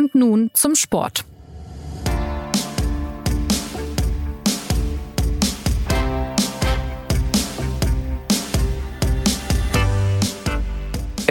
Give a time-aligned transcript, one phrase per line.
[0.00, 1.26] Und nun zum Sport.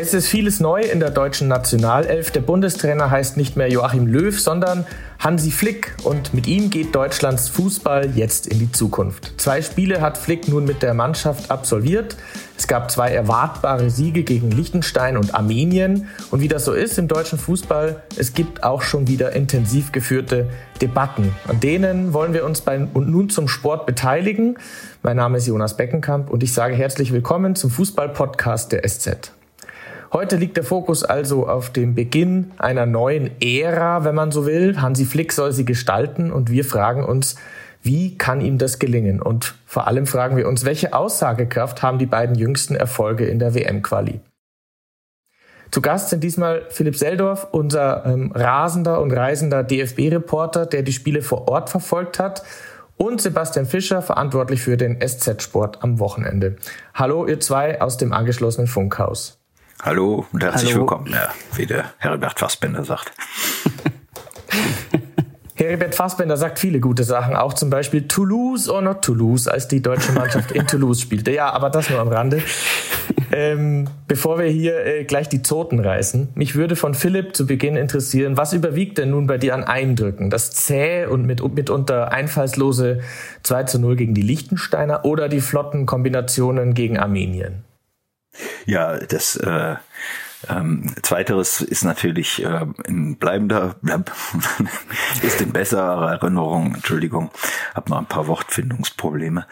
[0.10, 2.32] Es ist vieles neu in der deutschen Nationalelf.
[2.32, 4.88] Der Bundestrainer heißt nicht mehr Joachim Löw, sondern
[5.20, 5.96] Hansi Flick.
[6.04, 9.34] Und mit ihm geht Deutschlands Fußball jetzt in die Zukunft.
[9.38, 12.18] Zwei Spiele hat Flick nun mit der Mannschaft absolviert.
[12.58, 16.08] Es gab zwei erwartbare Siege gegen Liechtenstein und Armenien.
[16.32, 20.50] Und wie das so ist im deutschen Fußball, es gibt auch schon wieder intensiv geführte
[20.82, 21.36] Debatten.
[21.48, 24.58] An denen wollen wir uns bei und nun zum Sport beteiligen.
[25.04, 29.39] Mein Name ist Jonas Beckenkamp und ich sage herzlich willkommen zum Fußball-Podcast der SZ.
[30.12, 34.82] Heute liegt der Fokus also auf dem Beginn einer neuen Ära, wenn man so will.
[34.82, 37.36] Hansi Flick soll sie gestalten und wir fragen uns,
[37.84, 39.22] wie kann ihm das gelingen?
[39.22, 43.54] Und vor allem fragen wir uns, welche Aussagekraft haben die beiden jüngsten Erfolge in der
[43.54, 44.20] WM-Quali?
[45.70, 51.22] Zu Gast sind diesmal Philipp Seldorf, unser ähm, rasender und reisender DFB-Reporter, der die Spiele
[51.22, 52.44] vor Ort verfolgt hat,
[52.98, 56.58] und Sebastian Fischer, verantwortlich für den SZ-Sport am Wochenende.
[56.96, 59.39] Hallo, ihr zwei aus dem angeschlossenen Funkhaus.
[59.82, 60.82] Hallo und herzlich Hallo.
[60.82, 63.14] willkommen, ja, wie der Herbert Fassbender sagt.
[65.56, 69.82] Heribert Fassbender sagt viele gute Sachen, auch zum Beispiel Toulouse or not Toulouse, als die
[69.82, 71.32] deutsche Mannschaft in Toulouse spielte.
[71.32, 72.42] Ja, aber das nur am Rande.
[73.32, 77.76] Ähm, bevor wir hier äh, gleich die Zoten reißen, mich würde von Philipp zu Beginn
[77.76, 80.30] interessieren, was überwiegt denn nun bei dir an Eindrücken?
[80.30, 83.00] Das zäh und mit, mitunter einfallslose
[83.44, 87.64] 2 zu 0 gegen die Liechtensteiner oder die flotten Kombinationen gegen Armenien?
[88.70, 89.78] Ja, das äh,
[90.48, 94.12] ähm, Zweiteres ist natürlich äh, in bleibender, bleib,
[95.22, 97.30] ist in besserer Erinnerung, Entschuldigung,
[97.76, 99.46] habe mal ein paar Wortfindungsprobleme,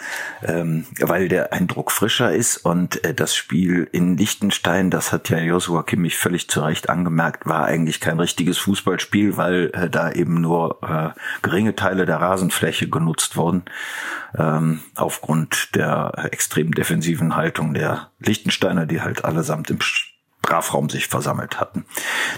[0.44, 5.40] ähm, weil der Eindruck frischer ist und äh, das Spiel in Liechtenstein, das hat ja
[5.40, 10.40] Joshua Kimmich völlig zu Recht angemerkt, war eigentlich kein richtiges Fußballspiel, weil äh, da eben
[10.40, 13.64] nur äh, geringe Teile der Rasenfläche genutzt wurden,
[14.38, 19.80] ähm, aufgrund der extrem defensiven Haltung der Liechtensteiner, die halt allesamt im
[20.47, 21.85] Strafraum sich versammelt hatten.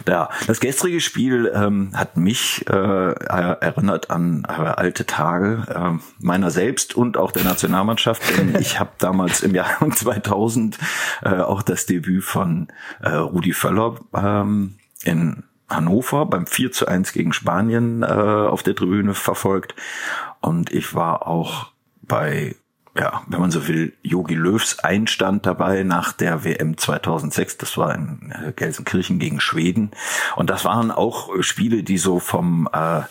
[0.07, 6.49] Ja, das gestrige Spiel ähm, hat mich äh, erinnert an äh, alte Tage äh, meiner
[6.49, 8.23] selbst und auch der Nationalmannschaft.
[8.37, 10.79] Denn ich habe damals im Jahr 2000
[11.21, 12.69] äh, auch das Debüt von
[13.01, 18.75] äh, Rudi Völler ähm, in Hannover beim 4 zu 1 gegen Spanien äh, auf der
[18.75, 19.75] Tribüne verfolgt.
[20.41, 21.67] Und ich war auch
[22.01, 22.55] bei
[22.97, 27.57] ja, wenn man so will, Yogi Löws Einstand dabei nach der WM 2006.
[27.57, 29.91] Das war in äh, Gelsenkirchen gegen Schweden.
[30.35, 33.01] Und das waren auch Spiele, die so vom, äh,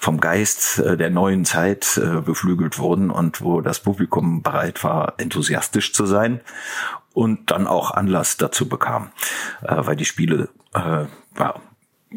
[0.00, 5.14] vom Geist äh, der neuen Zeit äh, beflügelt wurden und wo das Publikum bereit war,
[5.18, 6.40] enthusiastisch zu sein
[7.12, 9.10] und dann auch Anlass dazu bekam,
[9.62, 11.60] äh, weil die Spiele äh, war,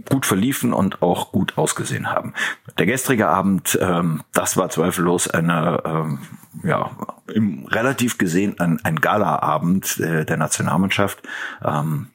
[0.09, 2.33] gut verliefen und auch gut ausgesehen haben.
[2.77, 6.19] Der gestrige Abend, ähm, das war zweifellos eine, ähm,
[6.63, 6.91] ja,
[7.33, 11.21] im, relativ gesehen ein, ein Gala-Abend äh, der Nationalmannschaft,
[11.63, 12.07] ähm,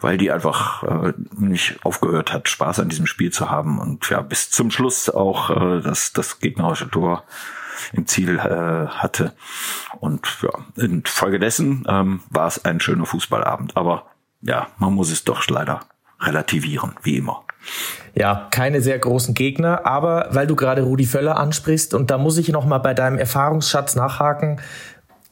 [0.00, 4.20] weil die einfach äh, nicht aufgehört hat, Spaß an diesem Spiel zu haben und ja
[4.20, 7.24] bis zum Schluss auch äh, das, das gegnerische Tor
[7.92, 9.32] im Ziel äh, hatte.
[9.98, 10.50] Und ja,
[10.82, 13.76] infolgedessen ähm, war es ein schöner Fußballabend.
[13.76, 14.06] Aber
[14.42, 15.80] ja, man muss es doch leider
[16.24, 17.44] relativieren, wie immer.
[18.14, 22.38] Ja, keine sehr großen Gegner, aber weil du gerade Rudi Völler ansprichst und da muss
[22.38, 24.60] ich noch mal bei deinem Erfahrungsschatz nachhaken.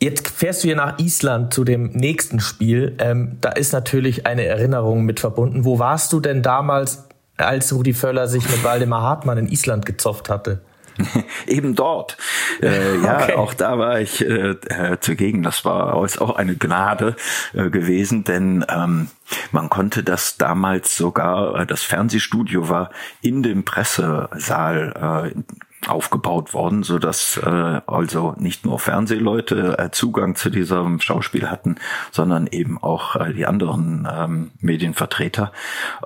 [0.01, 2.97] Jetzt fährst du ja nach Island zu dem nächsten Spiel.
[2.99, 5.65] Ähm, da ist natürlich eine Erinnerung mit verbunden.
[5.65, 7.05] Wo warst du denn damals,
[7.37, 10.61] als Rudi Völler sich mit Waldemar Hartmann in Island gezopft hatte?
[11.47, 12.17] Eben dort.
[12.61, 13.35] Äh, ja, okay.
[13.35, 15.43] auch da war ich äh, äh, zugegen.
[15.43, 17.17] Das war auch eine Gnade
[17.55, 19.09] äh, gewesen, denn ähm,
[19.51, 25.43] man konnte das damals sogar, äh, das Fernsehstudio war in dem Pressesaal äh,
[25.89, 31.77] aufgebaut worden, so dass äh, also nicht nur Fernsehleute äh, Zugang zu diesem Schauspiel hatten,
[32.11, 35.53] sondern eben auch äh, die anderen ähm, Medienvertreter.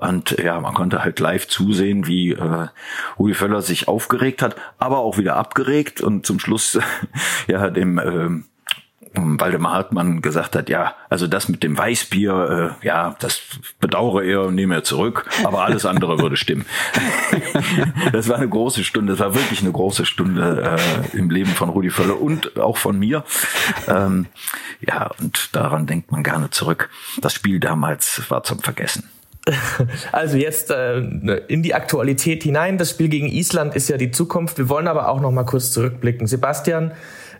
[0.00, 2.68] Und ja, man konnte halt live zusehen, wie äh,
[3.18, 6.78] Rudi Völler sich aufgeregt hat, aber auch wieder abgeregt und zum Schluss
[7.46, 8.42] ja dem äh,
[9.16, 13.40] Waldemar Hartmann gesagt hat, ja, also das mit dem Weißbier, äh, ja, das
[13.80, 16.66] bedauere er und nehme er zurück, aber alles andere würde stimmen.
[18.12, 21.68] das war eine große Stunde, das war wirklich eine große Stunde äh, im Leben von
[21.68, 23.24] Rudi Völler und auch von mir.
[23.88, 24.26] Ähm,
[24.80, 26.90] ja, und daran denkt man gerne zurück.
[27.20, 29.08] Das Spiel damals war zum Vergessen.
[30.12, 32.78] Also jetzt äh, in die Aktualität hinein.
[32.78, 34.58] Das Spiel gegen Island ist ja die Zukunft.
[34.58, 36.26] Wir wollen aber auch noch mal kurz zurückblicken.
[36.26, 36.92] Sebastian,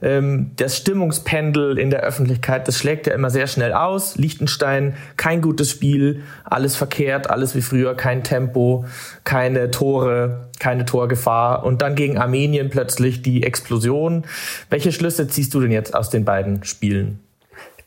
[0.02, 4.16] ähm, das Stimmungspendel in der Öffentlichkeit, das schlägt ja immer sehr schnell aus.
[4.16, 8.84] Liechtenstein, kein gutes Spiel, alles verkehrt, alles wie früher, kein Tempo,
[9.24, 11.64] keine Tore, keine Torgefahr.
[11.64, 14.24] Und dann gegen Armenien plötzlich die Explosion.
[14.70, 17.25] Welche Schlüsse ziehst du denn jetzt aus den beiden Spielen?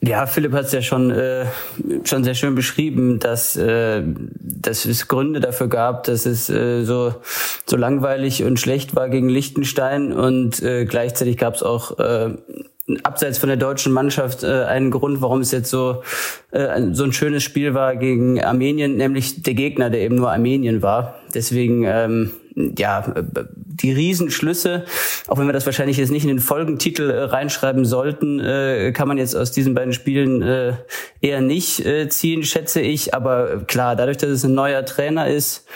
[0.02, 1.44] Ja, Philipp hat es ja schon äh,
[2.04, 4.02] schon sehr schön beschrieben, dass, äh,
[4.40, 7.14] dass es Gründe dafür gab, dass es äh, so
[7.66, 12.30] so langweilig und schlecht war gegen Liechtenstein und äh, gleichzeitig gab es auch äh,
[13.02, 16.02] abseits von der deutschen Mannschaft äh, einen Grund, warum es jetzt so
[16.50, 20.80] äh, so ein schönes Spiel war gegen Armenien, nämlich der Gegner, der eben nur Armenien
[20.80, 21.16] war.
[21.34, 22.30] Deswegen ähm,
[22.78, 23.14] ja,
[23.82, 24.84] die Riesenschlüsse,
[25.28, 29.08] auch wenn wir das wahrscheinlich jetzt nicht in den Folgentitel äh, reinschreiben sollten, äh, kann
[29.08, 30.74] man jetzt aus diesen beiden Spielen äh,
[31.20, 33.14] eher nicht äh, ziehen, schätze ich.
[33.14, 35.66] Aber klar, dadurch, dass es ein neuer Trainer ist,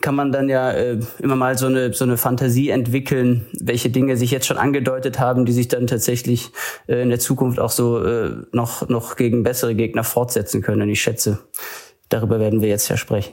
[0.00, 4.16] kann man dann ja äh, immer mal so eine, so eine Fantasie entwickeln, welche Dinge
[4.16, 6.50] sich jetzt schon angedeutet haben, die sich dann tatsächlich
[6.88, 8.02] äh, in der Zukunft auch so
[8.52, 10.82] noch, noch gegen bessere Gegner fortsetzen können.
[10.82, 11.38] Und ich schätze,
[12.12, 13.32] darüber werden wir jetzt ja sprechen.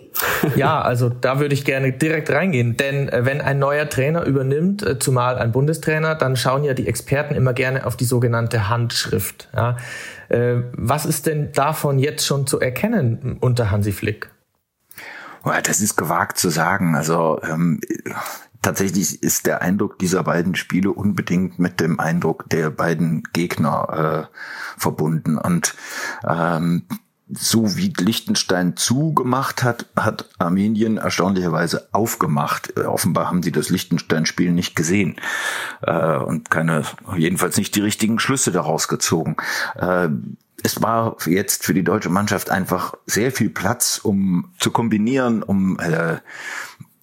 [0.55, 4.83] Ja, also da würde ich gerne direkt reingehen, denn äh, wenn ein neuer Trainer übernimmt,
[4.83, 9.49] äh, zumal ein Bundestrainer, dann schauen ja die Experten immer gerne auf die sogenannte Handschrift.
[9.55, 9.77] Ja.
[10.29, 14.29] Äh, was ist denn davon jetzt schon zu erkennen unter Hansi Flick?
[15.63, 16.95] Das ist gewagt zu sagen.
[16.95, 17.79] Also ähm,
[18.61, 24.79] tatsächlich ist der Eindruck dieser beiden Spiele unbedingt mit dem Eindruck der beiden Gegner äh,
[24.79, 25.37] verbunden.
[25.37, 25.75] Und
[26.27, 26.83] ähm,
[27.31, 32.73] so wie Liechtenstein zugemacht hat, hat Armenien erstaunlicherweise aufgemacht.
[32.77, 35.17] Äh, offenbar haben sie das Liechtenstein-Spiel nicht gesehen
[35.81, 36.83] äh, und keine,
[37.15, 39.37] jedenfalls nicht die richtigen Schlüsse daraus gezogen.
[39.75, 40.09] Äh,
[40.63, 45.79] es war jetzt für die deutsche Mannschaft einfach sehr viel Platz, um zu kombinieren, um
[45.79, 46.17] äh,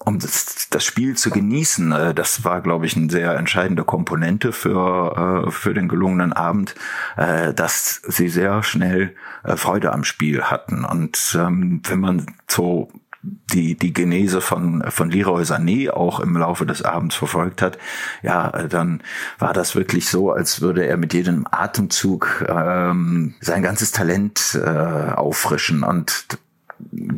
[0.06, 1.93] um das, das Spiel zu genießen.
[1.93, 6.75] Äh, das war, glaube ich, eine sehr entscheidende Komponente für, äh, für den gelungenen Abend,
[7.17, 9.14] äh, dass sie sehr schnell
[9.44, 10.85] Freude am Spiel hatten.
[10.85, 12.88] Und ähm, wenn man so
[13.23, 17.76] die, die Genese von, von Leroy Sané auch im Laufe des Abends verfolgt hat,
[18.23, 19.03] ja, dann
[19.38, 24.69] war das wirklich so, als würde er mit jedem Atemzug ähm, sein ganzes Talent äh,
[24.69, 25.82] auffrischen.
[25.82, 26.38] Und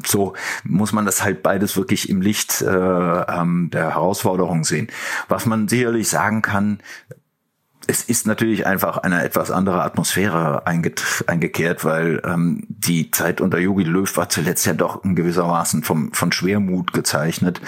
[0.07, 0.35] so
[0.65, 4.89] muss man das halt beides wirklich im Licht äh, ähm, der Herausforderung sehen.
[5.29, 6.81] Was man sicherlich sagen kann,
[7.89, 13.85] es ist natürlich einfach eine etwas andere Atmosphäre eingekehrt, weil ähm, die Zeit unter Jogi
[13.85, 17.63] Löw war zuletzt ja doch in gewissermaßen vom, von Schwermut gezeichnet,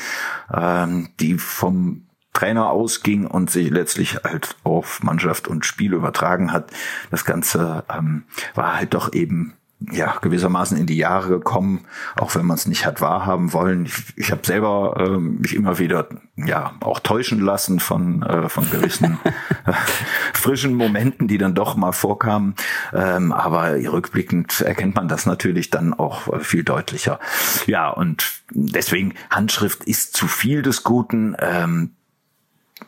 [0.52, 6.70] ähm, die vom Trainer ausging und sich letztlich halt auf Mannschaft und Spiel übertragen hat.
[7.10, 9.54] Das Ganze ähm, war halt doch eben
[9.90, 11.86] ja gewissermaßen in die Jahre gekommen,
[12.16, 13.86] auch wenn man es nicht hat wahrhaben wollen.
[13.86, 18.68] Ich, ich habe selber äh, mich immer wieder ja auch täuschen lassen von äh, von
[18.70, 19.72] gewissen äh,
[20.34, 22.54] frischen Momenten, die dann doch mal vorkamen.
[22.92, 27.18] Ähm, aber rückblickend erkennt man das natürlich dann auch äh, viel deutlicher.
[27.66, 31.36] Ja und deswegen Handschrift ist zu viel des Guten.
[31.38, 31.92] Ähm,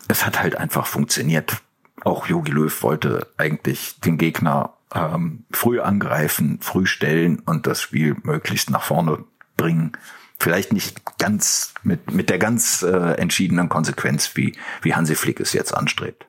[0.09, 1.63] es hat halt einfach funktioniert.
[2.05, 8.17] Auch Jogi Löw wollte eigentlich den Gegner ähm, früh angreifen, früh stellen und das Spiel
[8.23, 9.25] möglichst nach vorne
[9.57, 9.93] bringen.
[10.39, 15.53] Vielleicht nicht ganz mit, mit der ganz äh, entschiedenen Konsequenz, wie, wie Hansi Flick es
[15.53, 16.27] jetzt anstrebt.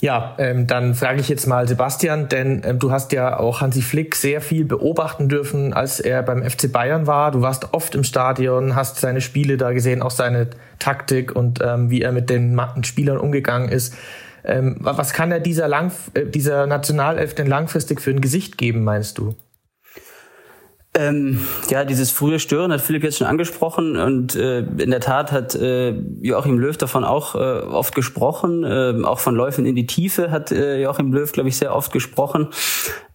[0.00, 3.80] Ja, ähm, dann frage ich jetzt mal Sebastian, denn ähm, du hast ja auch Hansi
[3.80, 7.30] Flick sehr viel beobachten dürfen, als er beim FC Bayern war.
[7.30, 11.88] Du warst oft im Stadion, hast seine Spiele da gesehen, auch seine Taktik und ähm,
[11.88, 13.94] wie er mit den Spielern umgegangen ist.
[14.44, 18.84] Ähm, was kann er dieser, Lang äh, dieser Nationalelf denn langfristig für ein Gesicht geben,
[18.84, 19.34] meinst du?
[20.96, 25.32] Ähm, ja, dieses frühe Stören hat Philipp jetzt schon angesprochen und äh, in der Tat
[25.32, 28.62] hat äh, Joachim Löw davon auch äh, oft gesprochen.
[28.62, 31.92] Äh, auch von Läufen in die Tiefe hat äh, Joachim Löw, glaube ich, sehr oft
[31.92, 32.50] gesprochen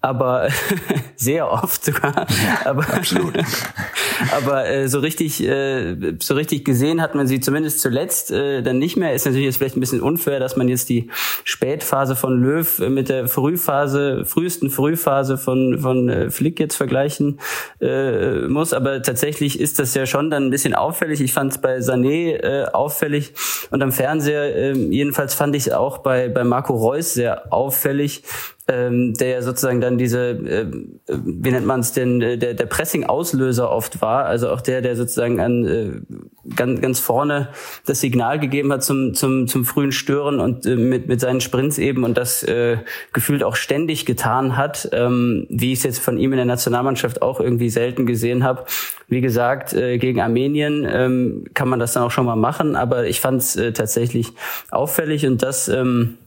[0.01, 0.47] aber
[1.15, 2.25] sehr oft sogar.
[2.63, 3.37] Aber, absolut.
[4.31, 8.77] aber äh, so richtig, äh, so richtig gesehen hat man sie zumindest zuletzt äh, dann
[8.77, 9.13] nicht mehr.
[9.13, 11.09] Ist natürlich jetzt vielleicht ein bisschen unfair, dass man jetzt die
[11.43, 17.39] Spätphase von Löw mit der Frühphase, frühesten Frühphase von von äh, Flick jetzt vergleichen
[17.81, 18.71] äh, muss.
[18.73, 21.19] Aber tatsächlich ist das ja schon dann ein bisschen auffällig.
[21.19, 23.33] Ich fand es bei Sané äh, auffällig
[23.69, 28.23] und am Fernseher äh, jedenfalls fand ich es auch bei bei Marco Reus sehr auffällig
[28.69, 30.65] ähm, der sozusagen dann diese, äh,
[31.07, 34.95] wie nennt man es denn, äh, der, der Pressing-Auslöser oft war, also auch der, der
[34.95, 37.49] sozusagen an äh, ganz, ganz vorne
[37.85, 41.77] das Signal gegeben hat zum, zum, zum frühen Stören und äh, mit, mit seinen Sprints
[41.77, 42.77] eben und das äh,
[43.13, 47.21] gefühlt auch ständig getan hat, ähm, wie ich es jetzt von ihm in der Nationalmannschaft
[47.21, 48.65] auch irgendwie selten gesehen habe.
[49.07, 53.07] Wie gesagt, äh, gegen Armenien ähm, kann man das dann auch schon mal machen, aber
[53.07, 54.33] ich fand es äh, tatsächlich
[54.69, 56.17] auffällig und das ähm,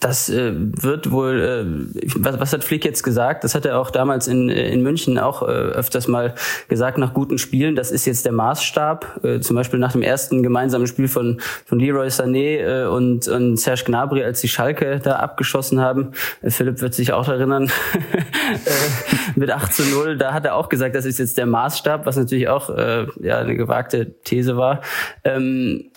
[0.00, 3.44] das äh, wird wohl, äh, was, was hat Flick jetzt gesagt?
[3.44, 6.34] Das hat er auch damals in, in München auch äh, öfters mal
[6.68, 7.76] gesagt nach guten Spielen.
[7.76, 9.24] Das ist jetzt der Maßstab.
[9.24, 13.56] Äh, zum Beispiel nach dem ersten gemeinsamen Spiel von, von Leroy Sané äh, und, und
[13.56, 16.10] Serge Gnabry, als die Schalke da abgeschossen haben.
[16.42, 20.18] Äh, Philipp wird sich auch erinnern, äh, mit 8 zu 0.
[20.18, 23.38] Da hat er auch gesagt, das ist jetzt der Maßstab, was natürlich auch äh, ja,
[23.38, 24.80] eine gewagte These war.
[25.22, 25.92] Ähm,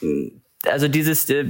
[0.70, 1.46] also dieses äh,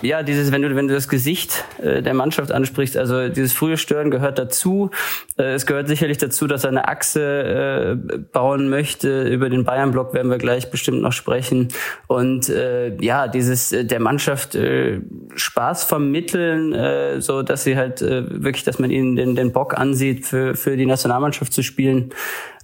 [0.00, 3.76] ja, dieses, wenn du, wenn du das Gesicht äh, der Mannschaft ansprichst, also dieses frühe
[3.76, 4.90] Stören gehört dazu.
[5.38, 9.28] Äh, es gehört sicherlich dazu, dass er eine Achse äh, bauen möchte.
[9.28, 11.68] Über den Bayern-Block werden wir gleich bestimmt noch sprechen.
[12.06, 15.00] Und äh, ja, dieses äh, der Mannschaft äh,
[15.36, 19.78] Spaß vermitteln, äh, so dass sie halt äh, wirklich, dass man ihnen den, den Bock
[19.78, 22.12] ansieht, für, für die Nationalmannschaft zu spielen.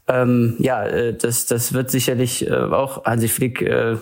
[0.08, 3.96] Ähm, ja, äh, das, das wird sicherlich äh, auch Hansi Flick äh, äh,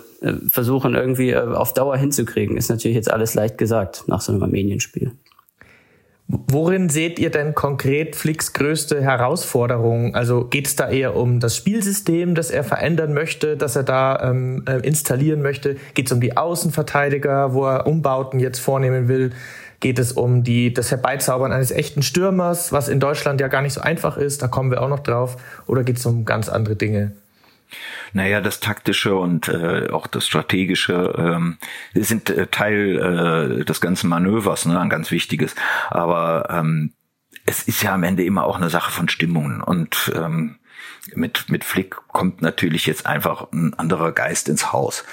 [0.48, 2.56] versuchen, irgendwie äh, auf Dauer hinzukriegen.
[2.56, 5.12] Ist natürlich jetzt alles leicht gesagt nach so einem Armenienspiel.
[6.28, 10.16] Worin seht ihr denn konkret Flicks größte Herausforderung?
[10.16, 14.30] Also geht es da eher um das Spielsystem, das er verändern möchte, das er da
[14.30, 15.76] ähm, äh, installieren möchte?
[15.94, 19.30] Geht es um die Außenverteidiger, wo er Umbauten jetzt vornehmen will?
[19.80, 23.74] Geht es um die, das Herbeizaubern eines echten Stürmers, was in Deutschland ja gar nicht
[23.74, 26.76] so einfach ist, da kommen wir auch noch drauf, oder geht es um ganz andere
[26.76, 27.12] Dinge?
[28.12, 31.58] Naja, das taktische und äh, auch das strategische ähm,
[31.94, 35.54] sind äh, Teil äh, des ganzen Manövers, ne, ein ganz wichtiges.
[35.90, 36.92] Aber ähm,
[37.44, 40.56] es ist ja am Ende immer auch eine Sache von Stimmungen und ähm,
[41.14, 45.04] mit, mit Flick kommt natürlich jetzt einfach ein anderer Geist ins Haus.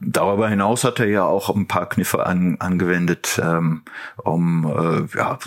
[0.00, 3.82] Darüber hinaus hat er ja auch ein paar Kniffe an, angewendet, ähm,
[4.16, 5.38] um äh, ja,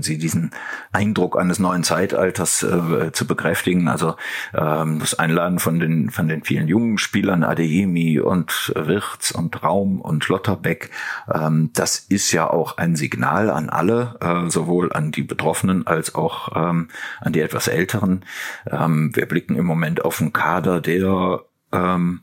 [0.00, 0.52] sie diesen
[0.90, 3.88] Eindruck eines neuen Zeitalters äh, zu bekräftigen.
[3.88, 4.14] Also
[4.54, 10.00] ähm, das Einladen von den von den vielen jungen Spielern, Adeyemi und Wirz und Raum
[10.00, 10.88] und Lotterbeck,
[11.30, 16.14] ähm, das ist ja auch ein Signal an alle, äh, sowohl an die Betroffenen als
[16.14, 16.88] auch ähm,
[17.20, 18.24] an die etwas Älteren.
[18.66, 21.42] Ähm, wir blicken im Moment auf einen Kader, der
[21.72, 22.20] ähm,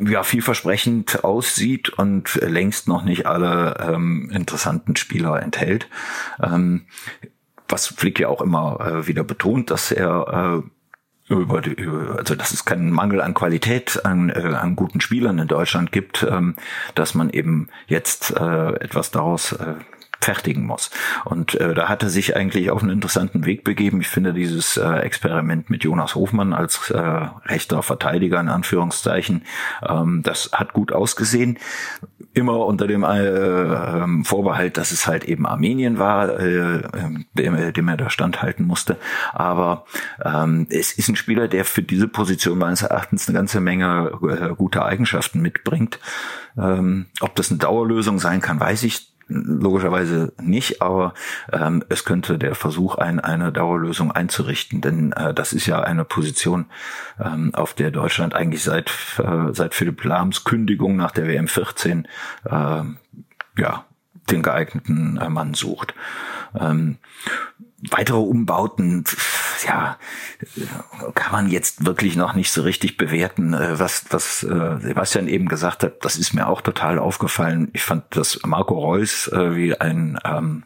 [0.00, 5.88] ja vielversprechend aussieht und längst noch nicht alle ähm, interessanten Spieler enthält.
[6.42, 6.86] Ähm,
[7.68, 12.34] was Flick ja auch immer äh, wieder betont, dass er äh, über die, über, also
[12.34, 16.54] dass es keinen Mangel an Qualität an, äh, an guten Spielern in Deutschland gibt, ähm,
[16.94, 19.74] dass man eben jetzt äh, etwas daraus äh,
[20.24, 20.90] fertigen muss.
[21.24, 24.00] Und äh, da hat er sich eigentlich auf einen interessanten Weg begeben.
[24.00, 29.42] Ich finde dieses äh, Experiment mit Jonas Hofmann als äh, rechter Verteidiger in Anführungszeichen,
[29.86, 31.58] ähm, das hat gut ausgesehen.
[32.34, 36.82] Immer unter dem äh, äh, Vorbehalt, dass es halt eben Armenien war, äh,
[37.34, 38.96] dem, dem er da standhalten musste.
[39.32, 39.84] Aber
[40.24, 44.54] ähm, es ist ein Spieler, der für diese Position meines Erachtens eine ganze Menge äh,
[44.54, 45.98] gute Eigenschaften mitbringt.
[46.56, 51.14] Ähm, ob das eine Dauerlösung sein kann, weiß ich logischerweise nicht, aber
[51.52, 56.04] ähm, es könnte der Versuch ein, eine Dauerlösung einzurichten, denn äh, das ist ja eine
[56.04, 56.66] Position,
[57.20, 62.06] ähm, auf der Deutschland eigentlich seit äh, seit Philipp Lahms Kündigung nach der WM 14
[62.44, 62.82] äh,
[63.58, 63.84] ja
[64.30, 65.94] den geeigneten äh, Mann sucht.
[66.58, 66.98] Ähm,
[67.90, 69.04] weitere Umbauten,
[69.66, 69.98] ja,
[71.14, 73.54] kann man jetzt wirklich noch nicht so richtig bewerten.
[73.54, 77.70] Äh, was, was äh, Sebastian eben gesagt hat, das ist mir auch total aufgefallen.
[77.72, 80.64] Ich fand, dass Marco Reus äh, wie ein ähm,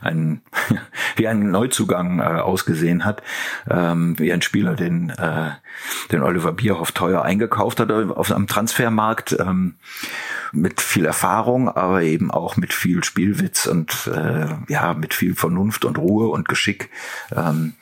[0.00, 0.42] ein
[1.16, 3.22] wie ein Neuzugang äh, ausgesehen hat,
[3.70, 5.50] ähm, wie ein Spieler, den äh,
[6.10, 9.74] den Oliver Bierhoff teuer eingekauft hat auf einem Transfermarkt ähm,
[10.52, 15.84] mit viel Erfahrung, aber eben auch mit viel Spielwitz und äh, ja mit viel Vernunft
[15.84, 16.90] und Ruhe und Geschick.
[17.34, 17.74] Ähm,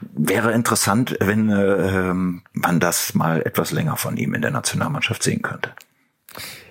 [0.00, 2.12] wäre interessant, wenn äh,
[2.52, 5.72] man das mal etwas länger von ihm in der Nationalmannschaft sehen könnte.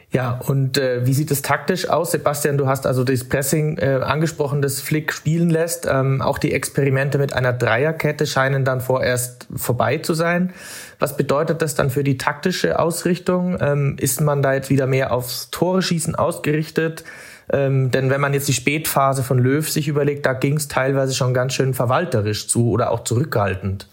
[0.10, 2.12] Ja, und äh, wie sieht es taktisch aus?
[2.12, 5.86] Sebastian, du hast also das Pressing äh, angesprochen, das Flick spielen lässt.
[5.86, 10.54] Ähm, auch die Experimente mit einer Dreierkette scheinen dann vorerst vorbei zu sein.
[10.98, 13.58] Was bedeutet das dann für die taktische Ausrichtung?
[13.60, 17.04] Ähm, ist man da jetzt wieder mehr aufs Tore schießen ausgerichtet?
[17.52, 21.16] Ähm, denn wenn man jetzt die Spätphase von Löw sich überlegt, da ging es teilweise
[21.16, 23.88] schon ganz schön verwalterisch zu oder auch zurückhaltend.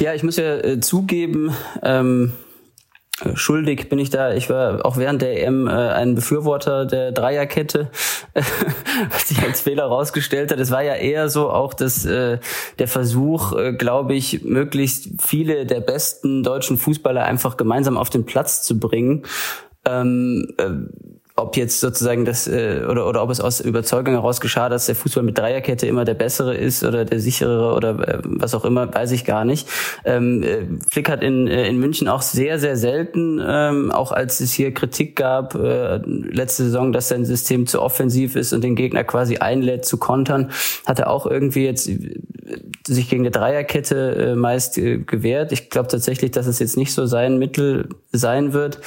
[0.00, 2.32] Ja, ich muss ja äh, zugeben, ähm,
[3.34, 4.34] schuldig bin ich da.
[4.34, 7.90] Ich war auch während der EM äh, ein Befürworter der Dreierkette,
[9.10, 10.60] was sich als Fehler rausgestellt hat.
[10.60, 12.38] Es war ja eher so auch das, äh,
[12.78, 18.26] der Versuch, äh, glaube ich, möglichst viele der besten deutschen Fußballer einfach gemeinsam auf den
[18.26, 19.24] Platz zu bringen.
[19.86, 20.70] Ähm, äh,
[21.38, 24.94] ob jetzt sozusagen das äh, oder oder ob es aus Überzeugung heraus geschah, dass der
[24.94, 28.92] Fußball mit Dreierkette immer der bessere ist oder der sicherere oder äh, was auch immer,
[28.92, 29.68] weiß ich gar nicht.
[30.06, 34.40] Ähm, äh, Flick hat in äh, in München auch sehr sehr selten, ähm, auch als
[34.40, 38.74] es hier Kritik gab äh, letzte Saison, dass sein System zu offensiv ist und den
[38.74, 40.50] Gegner quasi einlädt zu kontern,
[40.86, 41.90] hat er auch irgendwie jetzt
[42.86, 45.52] sich gegen eine Dreierkette äh, meist äh, gewehrt.
[45.52, 48.80] Ich glaube tatsächlich, dass es jetzt nicht so sein Mittel sein wird.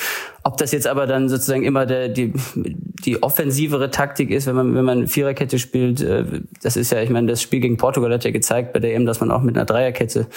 [0.44, 4.75] Ob das jetzt aber dann sozusagen immer der, die, die offensivere Taktik ist, wenn man,
[4.75, 6.24] wenn man Viererkette spielt, äh,
[6.62, 9.06] das ist ja, ich meine, das Spiel gegen Portugal hat ja gezeigt bei der EM,
[9.06, 10.28] dass man auch mit einer Dreierkette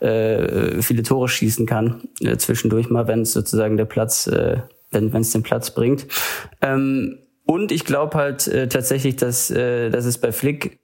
[0.00, 4.58] äh, viele Tore schießen kann, äh, zwischendurch mal, wenn es sozusagen der Platz, äh,
[4.90, 6.06] wenn es den Platz bringt.
[6.62, 10.78] Ähm, und ich glaube halt äh, tatsächlich, dass, äh, dass es bei Flick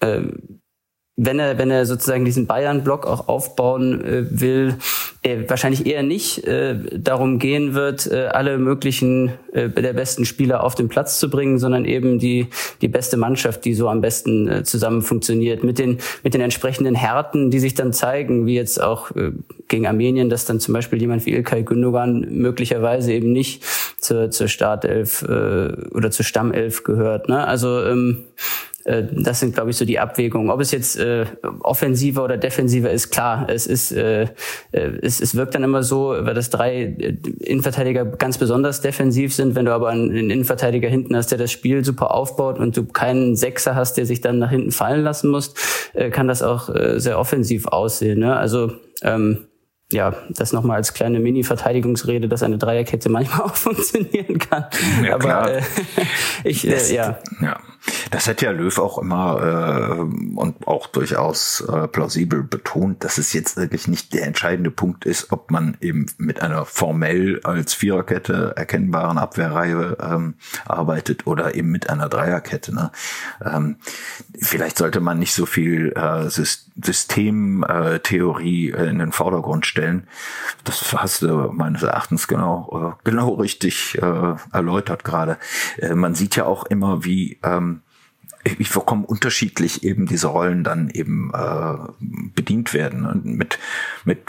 [0.00, 0.20] äh,
[1.16, 4.74] wenn er, wenn er sozusagen diesen Bayern-Block auch aufbauen äh, will,
[5.22, 10.64] äh, wahrscheinlich eher nicht äh, darum gehen wird, äh, alle möglichen äh, der besten Spieler
[10.64, 12.48] auf den Platz zu bringen, sondern eben die
[12.82, 16.96] die beste Mannschaft, die so am besten äh, zusammen funktioniert mit den mit den entsprechenden
[16.96, 19.30] Härten, die sich dann zeigen, wie jetzt auch äh,
[19.68, 23.62] gegen Armenien, dass dann zum Beispiel jemand wie Ilkay Gündogan möglicherweise eben nicht
[23.98, 27.28] zur zur Startelf äh, oder zur Stammelf gehört.
[27.28, 27.46] Ne?
[27.46, 30.50] Also ähm, äh, das sind, glaube ich, so die Abwägungen.
[30.50, 31.24] Ob es jetzt äh,
[31.60, 33.46] offensiver oder defensiver ist, klar.
[33.48, 34.24] Es ist, äh,
[34.72, 39.34] äh, es, es wirkt dann immer so, weil das drei äh, Innenverteidiger ganz besonders defensiv
[39.34, 39.54] sind.
[39.54, 43.36] Wenn du aber einen Innenverteidiger hinten hast, der das Spiel super aufbaut und du keinen
[43.36, 45.54] Sechser hast, der sich dann nach hinten fallen lassen muss,
[45.94, 48.18] äh, kann das auch äh, sehr offensiv aussehen.
[48.18, 48.36] Ne?
[48.36, 48.72] Also
[49.02, 49.46] ähm,
[49.92, 54.66] ja, das nochmal als kleine Mini-Verteidigungsrede, dass eine Dreierkette manchmal auch funktionieren kann.
[55.02, 55.54] Ja, Aber.
[55.56, 55.62] Äh,
[56.44, 57.18] ich, äh, ja.
[57.40, 57.60] ja.
[58.10, 63.32] Das hat ja Löw auch immer äh, und auch durchaus äh, plausibel betont, dass es
[63.32, 68.54] jetzt wirklich nicht der entscheidende Punkt ist, ob man eben mit einer formell als Viererkette
[68.56, 72.74] erkennbaren Abwehrreihe ähm, arbeitet oder eben mit einer Dreierkette.
[72.74, 72.90] Ne?
[73.44, 73.76] Ähm,
[74.40, 80.08] vielleicht sollte man nicht so viel äh, Systemtheorie äh, in den Vordergrund stellen.
[80.64, 85.36] Das hast du meines Erachtens genau, äh, genau richtig äh, erläutert gerade.
[85.78, 87.73] Äh, man sieht ja auch immer, wie ähm,
[88.44, 91.76] wie vollkommen unterschiedlich eben diese Rollen dann eben äh,
[92.34, 93.06] bedient werden.
[93.06, 93.58] Und mit,
[94.04, 94.20] mit,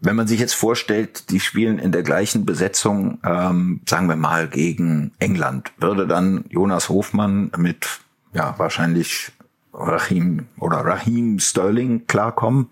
[0.00, 4.48] wenn man sich jetzt vorstellt, die spielen in der gleichen Besetzung, ähm, sagen wir mal,
[4.48, 8.00] gegen England, würde dann Jonas Hofmann mit
[8.34, 9.32] ja wahrscheinlich
[9.72, 12.70] Rahim oder Rahim Sterling klarkommen.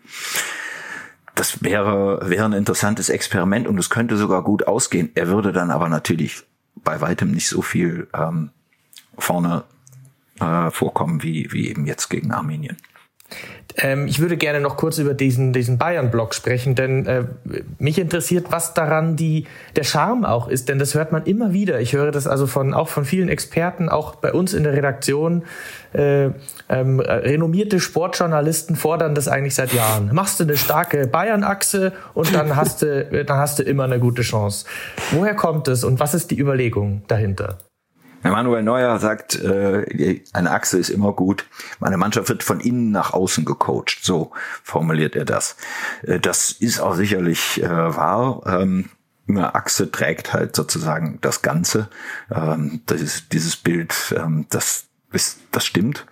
[1.34, 5.10] Das wäre, wäre ein interessantes Experiment und es könnte sogar gut ausgehen.
[5.14, 6.44] Er würde dann aber natürlich
[6.76, 8.50] bei weitem nicht so viel ähm,
[9.18, 9.64] vorne
[10.40, 12.76] äh, vorkommen wie, wie eben jetzt gegen Armenien.
[13.76, 17.24] Ähm, ich würde gerne noch kurz über diesen, diesen Bayern-Block sprechen, denn äh,
[17.78, 21.80] mich interessiert, was daran die, der Charme auch ist, denn das hört man immer wieder.
[21.80, 25.42] Ich höre das also von, auch von vielen Experten, auch bei uns in der Redaktion.
[25.92, 26.30] Äh,
[26.68, 30.10] ähm, renommierte Sportjournalisten fordern das eigentlich seit Jahren.
[30.12, 34.22] Machst du eine starke Bayern-Achse und dann hast du, dann hast du immer eine gute
[34.22, 34.66] Chance.
[35.10, 37.58] Woher kommt es und was ist die Überlegung dahinter?
[38.30, 41.46] Manuel Neuer sagt, äh, eine Achse ist immer gut.
[41.78, 43.98] Meine Mannschaft wird von innen nach außen gecoacht.
[44.02, 44.32] So
[44.62, 45.56] formuliert er das.
[46.02, 48.42] Äh, das ist auch sicherlich äh, wahr.
[48.46, 48.90] Ähm,
[49.28, 51.88] eine Achse trägt halt sozusagen das Ganze.
[52.30, 56.06] Ähm, das ist dieses Bild, ähm, das ist, das stimmt.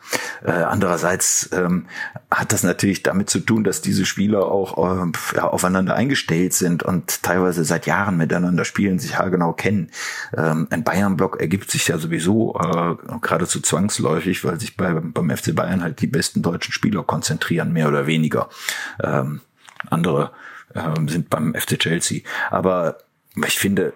[0.45, 1.87] Äh, andererseits ähm,
[2.31, 6.83] hat das natürlich damit zu tun, dass diese Spieler auch äh, ja, aufeinander eingestellt sind
[6.83, 9.91] und teilweise seit Jahren miteinander spielen, sich haargenau kennen.
[10.37, 15.55] Ähm, ein Bayern-Block ergibt sich ja sowieso äh, geradezu zwangsläufig, weil sich bei, beim FC
[15.55, 18.49] Bayern halt die besten deutschen Spieler konzentrieren, mehr oder weniger.
[19.03, 19.41] Ähm,
[19.91, 20.33] andere
[20.75, 22.23] ähm, sind beim FC Chelsea.
[22.51, 22.99] Aber
[23.47, 23.93] ich finde, äh,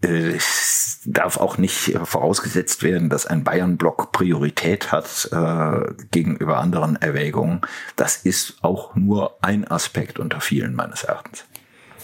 [0.00, 7.62] es darf auch nicht vorausgesetzt werden, dass ein Bayern-Block Priorität hat äh, gegenüber anderen Erwägungen.
[7.96, 11.44] Das ist auch nur ein Aspekt unter vielen meines Erachtens.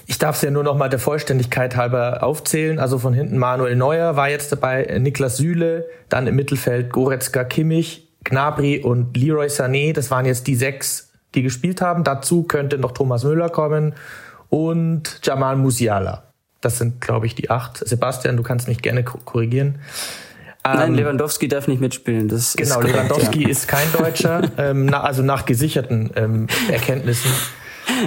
[0.06, 2.78] Ich darf es ja nur noch mal der Vollständigkeit halber aufzählen.
[2.78, 8.12] Also von hinten Manuel Neuer war jetzt dabei, Niklas Süle, dann im Mittelfeld Goretzka Kimmich,
[8.24, 9.94] Gnabry und Leroy Sané.
[9.94, 12.04] Das waren jetzt die sechs, die gespielt haben.
[12.04, 13.94] Dazu könnte noch Thomas Müller kommen
[14.50, 16.33] und Jamal Musiala.
[16.64, 17.86] Das sind, glaube ich, die acht.
[17.86, 19.78] Sebastian, du kannst mich gerne korrigieren.
[20.64, 22.28] Nein, ähm, Lewandowski darf nicht mitspielen.
[22.28, 23.48] Das genau, ist korrekt, Lewandowski ja.
[23.50, 27.30] ist kein Deutscher, ähm, na, also nach gesicherten ähm, Erkenntnissen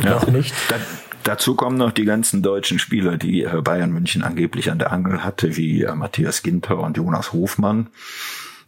[0.03, 0.09] ja.
[0.11, 0.55] noch nicht.
[0.69, 0.75] Da,
[1.23, 5.23] dazu kommen noch die ganzen deutschen Spieler, die äh, Bayern München angeblich an der Angel
[5.23, 7.89] hatte, wie äh, Matthias Ginter und Jonas Hofmann.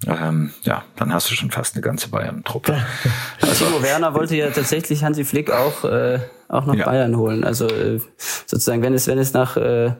[0.06, 2.86] ähm, ja, dann hast du schon fast eine ganze Bayern-Truppe.
[3.42, 6.20] Also, Timo Werner wollte ja tatsächlich Hansi Flick auch, äh,
[6.50, 6.86] auch nach ja.
[6.86, 7.44] Bayern holen.
[7.44, 9.92] Also äh, sozusagen, wenn es, wenn es nach, äh,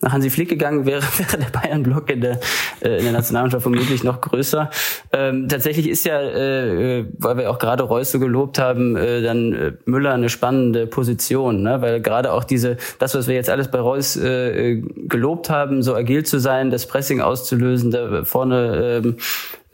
[0.00, 2.40] nach Hansi Flick gegangen wäre, wäre der Bayern-Block in der,
[2.80, 4.70] äh, in der Nationalmannschaft vermutlich noch größer.
[5.12, 9.52] Ähm, tatsächlich ist ja, äh, weil wir auch gerade Reus so gelobt haben, äh, dann
[9.52, 11.82] äh, Müller eine spannende Position, ne?
[11.82, 15.94] weil gerade auch diese, das, was wir jetzt alles bei Reus äh, gelobt haben, so
[15.94, 19.16] agil zu sein, das Pressing auszulösen, da vorne ähm,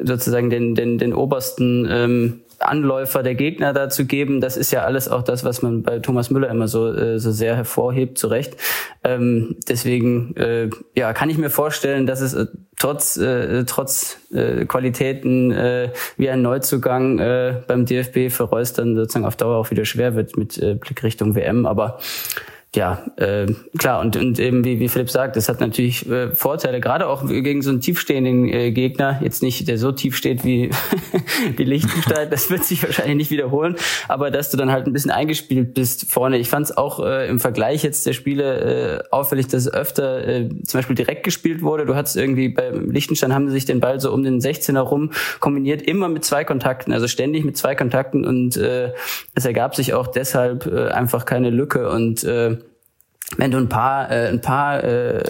[0.01, 4.41] sozusagen den, den, den obersten ähm, Anläufer der Gegner dazu geben.
[4.41, 7.31] Das ist ja alles auch das, was man bei Thomas Müller immer so, äh, so
[7.31, 8.57] sehr hervorhebt, zu Recht.
[9.03, 12.47] Ähm, deswegen äh, ja, kann ich mir vorstellen, dass es äh,
[12.79, 18.97] trotz, äh, trotz äh, Qualitäten äh, wie ein Neuzugang äh, beim DFB für Reus dann
[18.97, 21.67] sozusagen auf Dauer auch wieder schwer wird mit äh, Blick Richtung WM.
[21.67, 21.99] Aber
[22.75, 23.47] ja, äh,
[23.79, 27.27] klar, und, und eben wie, wie Philipp sagt, das hat natürlich äh, Vorteile, gerade auch
[27.27, 30.71] gegen so einen tiefstehenden äh, Gegner, jetzt nicht, der so tief steht wie,
[31.57, 33.77] wie Liechtenstein, das wird sich wahrscheinlich nicht wiederholen,
[34.09, 36.39] aber dass du dann halt ein bisschen eingespielt bist vorne.
[36.39, 40.49] Ich fand es auch äh, im Vergleich jetzt der Spiele äh, auffällig, dass öfter äh,
[40.65, 41.87] zum Beispiel direkt gespielt wurde.
[41.87, 45.13] Du hattest irgendwie bei Liechtenstein haben sie sich den Ball so um den 16er rum
[45.41, 48.25] kombiniert, immer mit zwei Kontakten, also ständig mit zwei Kontakten.
[48.25, 48.93] Und äh,
[49.35, 51.91] es ergab sich auch deshalb äh, einfach keine Lücke.
[51.91, 52.57] Und äh,
[53.37, 55.23] wenn du ein paar, äh, ein paar äh,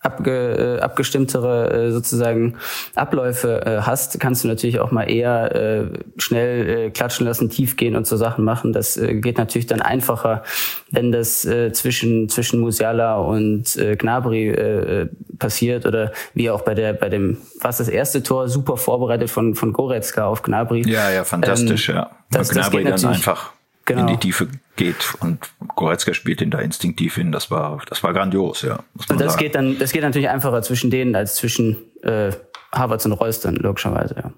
[0.00, 2.56] abge, äh, abgestimmtere äh, sozusagen
[2.94, 5.84] Abläufe äh, hast, kannst du natürlich auch mal eher äh,
[6.16, 8.72] schnell äh, klatschen lassen, tief gehen und so Sachen machen.
[8.72, 10.42] Das äh, geht natürlich dann einfacher,
[10.90, 16.74] wenn das äh, zwischen zwischen Musiala und äh, Gnabry äh, passiert oder wie auch bei
[16.74, 20.88] der bei dem was das erste Tor super vorbereitet von von Goretzka auf Gnabry.
[20.88, 22.10] Ja, ja, fantastisch, ähm, ja.
[22.30, 23.52] Das, Gnabry das dann einfach
[23.94, 24.08] genau.
[24.08, 25.38] in die Tiefe geht und
[25.76, 27.32] Goretzka spielt ihn da instinktiv hin.
[27.32, 28.80] Das war, das war grandios, ja.
[29.08, 29.44] Und das sagen.
[29.44, 32.32] geht dann, das geht natürlich einfacher zwischen denen als zwischen äh,
[32.72, 34.32] Havertz und Reus dann logischerweise, ja.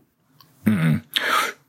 [0.64, 1.02] Mhm.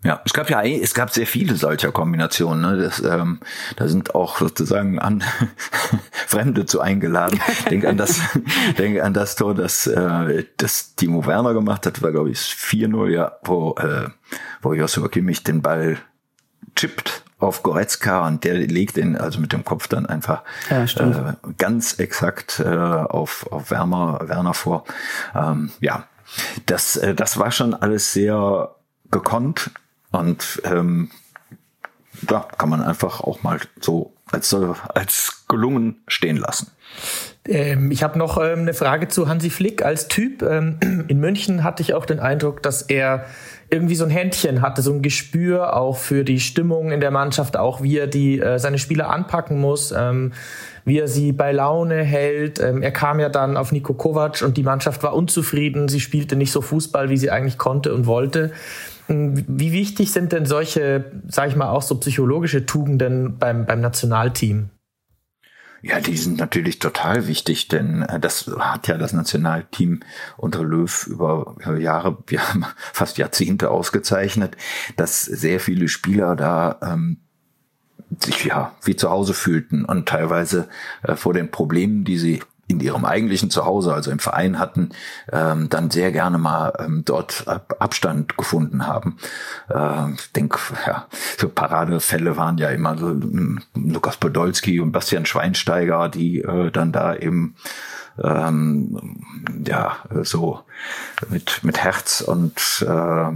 [0.03, 2.61] Ja, es gab ja es gab sehr viele solcher Kombinationen.
[2.61, 2.83] Ne?
[2.83, 3.39] Das, ähm,
[3.77, 5.23] da sind auch sozusagen an
[6.27, 7.39] Fremde zu eingeladen.
[7.69, 8.19] denk an das,
[8.77, 13.09] denk an das Tor, das, äh, das Timo Werner gemacht hat, war glaube ich 4-0,
[13.11, 14.09] ja, wo, äh,
[14.61, 15.97] wo Joshua Kimmich den Ball
[16.75, 21.33] chippt auf Goretzka und der legt ihn also mit dem Kopf dann einfach ja, äh,
[21.57, 24.85] ganz exakt äh, auf, auf Werner, Werner vor.
[25.35, 26.07] Ähm, ja,
[26.65, 28.75] das, äh, das war schon alles sehr
[29.11, 29.71] gekonnt
[30.11, 31.11] und ähm,
[32.21, 36.71] da kann man einfach auch mal so als, als gelungen stehen lassen.
[37.47, 40.41] Ähm, ich habe noch ähm, eine Frage zu Hansi Flick als Typ.
[40.41, 43.25] Ähm, in München hatte ich auch den Eindruck, dass er
[43.73, 47.57] irgendwie so ein Händchen hatte, so ein Gespür auch für die Stimmung in der Mannschaft,
[47.57, 50.31] auch wie er die äh, seine Spieler anpacken muss, ähm,
[50.85, 52.59] wie er sie bei Laune hält.
[52.59, 55.87] Ähm, er kam ja dann auf Niko Kovac und die Mannschaft war unzufrieden.
[55.87, 58.51] Sie spielte nicht so Fußball, wie sie eigentlich konnte und wollte.
[59.09, 63.81] Ähm, wie wichtig sind denn solche, sag ich mal, auch so psychologische Tugenden beim, beim
[63.81, 64.69] Nationalteam?
[65.85, 69.99] Ja, die sind natürlich total wichtig, denn äh, das hat ja das Nationalteam
[70.37, 74.55] unter Löw über Jahre, wir haben fast Jahrzehnte ausgezeichnet,
[74.95, 77.17] dass sehr viele Spieler da ähm,
[78.17, 80.69] sich ja wie zu Hause fühlten und teilweise
[81.01, 84.89] äh, vor den Problemen, die sie in ihrem eigentlichen Zuhause, also im Verein hatten,
[85.31, 89.17] ähm, dann sehr gerne mal ähm, dort Abstand gefunden haben.
[89.69, 95.25] Äh, ich denke, ja, so Paradefälle waren ja immer so ähm, Lukas Podolski und Bastian
[95.25, 97.55] Schweinsteiger, die äh, dann da eben
[98.21, 99.19] ähm,
[99.65, 100.61] ja so
[101.29, 103.31] mit mit Herz und äh,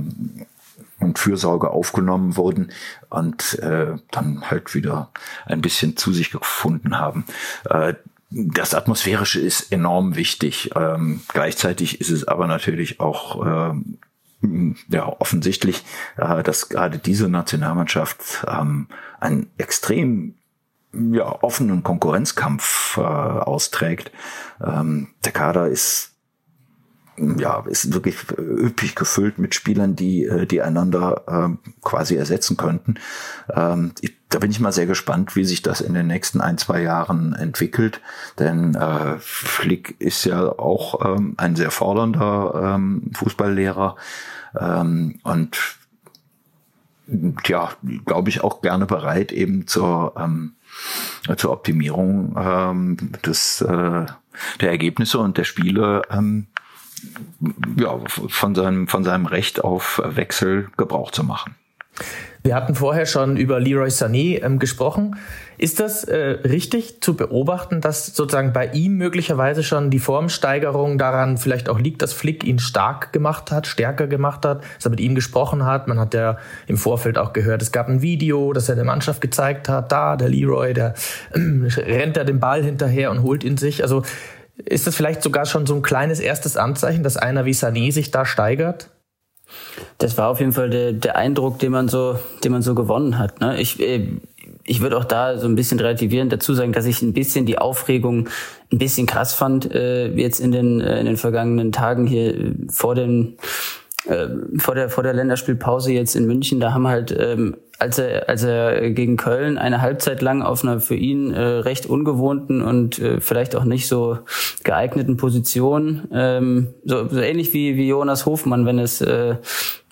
[1.00, 2.72] und Fürsorge aufgenommen wurden
[3.10, 5.12] und äh, dann halt wieder
[5.46, 7.26] ein bisschen zu sich gefunden haben.
[7.70, 7.94] Äh,
[8.30, 10.72] das Atmosphärische ist enorm wichtig.
[10.76, 15.84] Ähm, gleichzeitig ist es aber natürlich auch ähm, ja offensichtlich,
[16.18, 18.88] äh, dass gerade diese Nationalmannschaft ähm,
[19.20, 20.36] einen extrem
[20.94, 24.12] ja, offenen Konkurrenzkampf äh, austrägt.
[24.62, 26.17] Ähm, der Kader ist
[27.18, 32.96] ja, ist wirklich üppig gefüllt mit Spielern, die, äh, die einander ähm, quasi ersetzen könnten.
[33.54, 36.58] Ähm, ich, da bin ich mal sehr gespannt, wie sich das in den nächsten ein,
[36.58, 38.02] zwei Jahren entwickelt.
[38.40, 43.96] Denn äh, Flick ist ja auch ähm, ein sehr fordernder ähm, Fußballlehrer
[44.60, 45.78] ähm, und
[47.46, 47.70] ja,
[48.06, 50.56] glaube ich, auch gerne bereit, eben zur, ähm,
[51.38, 54.06] zur Optimierung ähm, des, äh,
[54.60, 56.48] der Ergebnisse und der Spiele ähm,
[57.78, 61.56] ja, von seinem, von seinem Recht auf Wechsel Gebrauch zu machen.
[62.44, 65.18] Wir hatten vorher schon über Leroy Sané ähm, gesprochen.
[65.58, 71.38] Ist das äh, richtig zu beobachten, dass sozusagen bei ihm möglicherweise schon die Formsteigerung daran
[71.38, 75.02] vielleicht auch liegt, dass Flick ihn stark gemacht hat, stärker gemacht hat, dass er mit
[75.02, 75.88] ihm gesprochen hat?
[75.88, 79.20] Man hat ja im Vorfeld auch gehört, es gab ein Video, das er der Mannschaft
[79.20, 79.92] gezeigt hat.
[79.92, 80.94] Da, der Leroy, der
[81.34, 81.40] äh,
[81.82, 83.84] rennt da den Ball hinterher und holt ihn sich.
[83.84, 84.04] Also
[84.66, 88.12] ist das vielleicht sogar schon so ein kleines erstes Anzeichen, dass einer wie Sané sich
[88.12, 88.90] da steigert?
[89.98, 93.18] Das war auf jeden Fall der, der Eindruck, den man so, den man so gewonnen
[93.18, 93.40] hat.
[93.40, 93.60] Ne?
[93.62, 94.08] Ich, äh,
[94.64, 97.58] ich würde auch da so ein bisschen relativieren dazu sagen, dass ich ein bisschen die
[97.58, 98.28] Aufregung
[98.72, 102.54] ein bisschen krass fand äh, jetzt in den äh, in den vergangenen Tagen hier äh,
[102.70, 103.38] vor den
[104.06, 106.60] äh, vor der vor der Länderspielpause jetzt in München.
[106.60, 110.80] Da haben halt ähm, als er, als er gegen Köln eine Halbzeit lang auf einer
[110.80, 114.20] für ihn äh, recht ungewohnten und äh, vielleicht auch nicht so
[114.64, 119.36] geeigneten Position, ähm, so, so ähnlich wie, wie Jonas Hofmann, wenn es äh,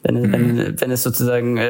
[0.06, 0.32] wenn, mhm.
[0.32, 1.62] wenn, wenn es sozusagen äh,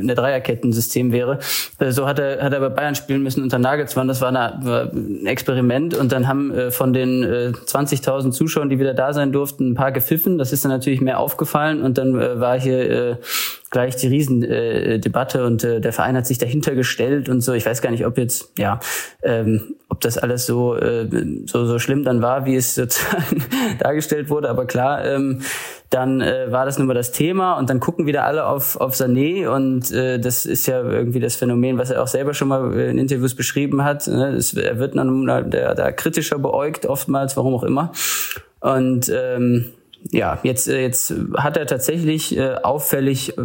[0.00, 1.38] eine Dreierkettensystem wäre.
[1.78, 4.08] Äh, so hat er, hat er bei Bayern spielen müssen unter Nagelsmann.
[4.08, 8.68] Das war, eine, war ein Experiment und dann haben äh, von den äh, 20.000 Zuschauern,
[8.68, 10.38] die wieder da sein durften, ein paar gepfiffen.
[10.38, 13.16] Das ist dann natürlich mehr aufgefallen und dann äh, war hier äh,
[13.70, 17.52] gleich die Riesendebatte äh, und äh, der Verein hat sich dahinter gestellt und so.
[17.54, 18.78] Ich weiß gar nicht, ob jetzt, ja,
[19.22, 21.08] ähm, ob das alles so, äh,
[21.46, 23.44] so, so schlimm dann war, wie es sozusagen
[23.78, 24.50] dargestellt wurde.
[24.50, 25.42] Aber klar, ähm,
[25.88, 28.94] dann äh, war das nun mal das Thema und dann gucken wieder alle auf, auf
[28.94, 32.72] Sané und äh, das ist ja irgendwie das Phänomen, was er auch selber schon mal
[32.72, 34.08] in Interviews beschrieben hat.
[34.08, 34.30] Ne?
[34.30, 37.92] Es, er wird dann da, da kritischer beäugt oftmals, warum auch immer.
[38.58, 39.66] Und ähm,
[40.10, 43.42] ja, jetzt, äh, jetzt hat er tatsächlich äh, auffällig äh,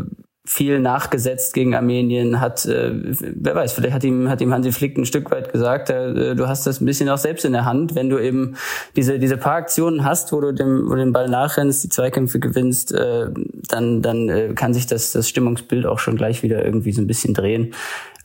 [0.51, 4.97] viel nachgesetzt gegen Armenien, hat, äh, wer weiß, vielleicht hat ihm, hat ihm Hansi Flick
[4.97, 7.93] ein Stück weit gesagt, äh, du hast das ein bisschen auch selbst in der Hand,
[7.93, 8.55] wenn du eben
[8.95, 12.39] diese, diese paar Aktionen hast, wo du dem, wo du den Ball nachrennst, die Zweikämpfe
[12.39, 13.27] gewinnst, äh,
[13.67, 17.07] dann, dann äh, kann sich das, das Stimmungsbild auch schon gleich wieder irgendwie so ein
[17.07, 17.75] bisschen drehen.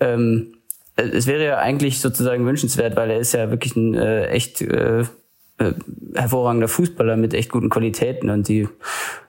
[0.01, 0.55] Ähm,
[0.97, 5.01] es wäre ja eigentlich sozusagen wünschenswert, weil er ist ja wirklich ein äh, echt äh,
[5.59, 5.73] äh,
[6.15, 8.67] hervorragender Fußballer mit echt guten Qualitäten und die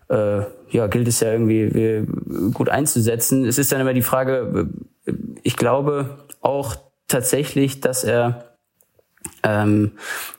[0.10, 2.06] äh, ja, gilt es ja irgendwie äh,
[2.54, 3.46] gut einzusetzen.
[3.46, 4.70] Es ist dann immer die Frage,
[5.06, 5.12] äh,
[5.44, 6.76] ich glaube auch
[7.08, 8.56] tatsächlich, dass er
[9.44, 9.94] ähm,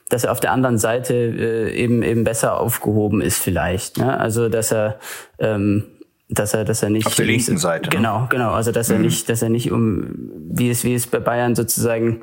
[0.09, 3.97] dass er auf der anderen Seite äh, eben eben besser aufgehoben ist vielleicht.
[3.97, 4.17] Ne?
[4.17, 4.99] Also dass er
[5.39, 5.85] ähm,
[6.29, 7.95] dass er dass er nicht auf der linken Seite ne?
[7.95, 9.05] genau genau also dass er mhm.
[9.05, 12.21] nicht dass er nicht um wie es wie es bei Bayern sozusagen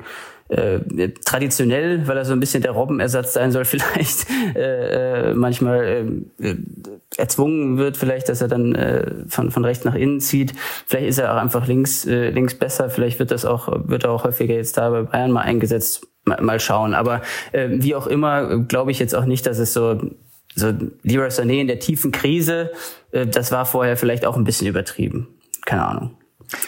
[0.49, 6.23] äh, traditionell, weil er so ein bisschen der Robbenersatz sein soll, vielleicht äh, äh, manchmal
[6.39, 6.55] äh,
[7.17, 10.53] erzwungen wird, vielleicht, dass er dann äh, von, von rechts nach innen zieht.
[10.85, 14.11] Vielleicht ist er auch einfach links, äh, links besser, vielleicht wird das auch, wird er
[14.11, 16.07] auch häufiger jetzt da bei Bayern mal eingesetzt.
[16.27, 16.95] Mal, mal schauen.
[16.95, 19.99] Aber äh, wie auch immer, glaube ich jetzt auch nicht, dass es so
[20.55, 22.71] so Leroy Sané in der tiefen Krise,
[23.11, 25.27] äh, das war vorher vielleicht auch ein bisschen übertrieben.
[25.65, 26.17] Keine Ahnung.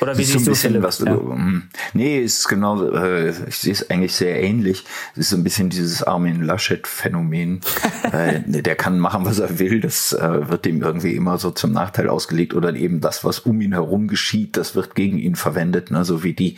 [0.01, 1.13] Oder wie siehst so ein bisschen, was du, ja.
[1.13, 1.63] Ähm,
[1.93, 4.85] nee, ist genau, äh, ich sehe es eigentlich sehr ähnlich.
[5.13, 7.61] Es ist so ein bisschen dieses Armin Laschet-Phänomen.
[8.11, 9.79] äh, der kann machen, was er will.
[9.79, 13.61] Das äh, wird ihm irgendwie immer so zum Nachteil ausgelegt oder eben das, was um
[13.61, 15.91] ihn herum geschieht, das wird gegen ihn verwendet.
[15.91, 16.05] Ne?
[16.05, 16.57] So wie die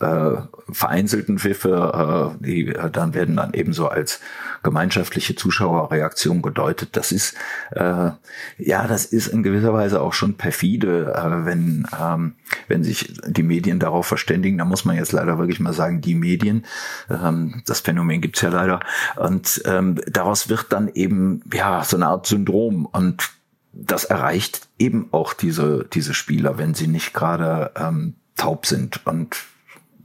[0.00, 0.36] äh,
[0.70, 4.20] vereinzelten Pfiffe, die dann werden dann eben so als
[4.66, 6.96] gemeinschaftliche Zuschauerreaktion gedeutet.
[6.96, 7.36] Das ist
[7.70, 8.10] äh,
[8.58, 12.34] ja, das ist in gewisser Weise auch schon perfide, äh, wenn ähm,
[12.66, 14.58] wenn sich die Medien darauf verständigen.
[14.58, 16.66] Da muss man jetzt leider wirklich mal sagen, die Medien.
[17.08, 18.80] Ähm, das Phänomen gibt's ja leider.
[19.14, 23.30] Und ähm, daraus wird dann eben ja so eine Art Syndrom und
[23.72, 29.36] das erreicht eben auch diese diese Spieler, wenn sie nicht gerade ähm, taub sind und